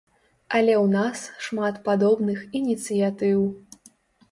Але 0.59 0.73
ў 0.83 0.87
нас 0.93 1.19
шмат 1.49 1.77
падобных 1.89 2.41
ініцыятыў. 2.63 3.39